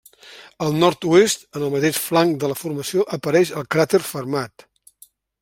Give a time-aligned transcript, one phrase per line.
[0.67, 4.67] Al nord-oest en el mateix flanc de la formació apareix el cràter Fermat.